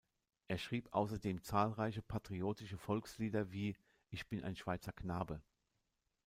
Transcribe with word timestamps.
Er 0.47 0.57
schrieb 0.57 0.91
ausserdem 0.95 1.43
zahlreiche 1.43 2.01
patriotische 2.01 2.79
Volkslieder 2.79 3.51
wie 3.51 3.75
"Ich 4.09 4.27
bin 4.27 4.43
ein 4.43 4.55
Schweizer 4.55 4.91
Knabe". 4.91 5.43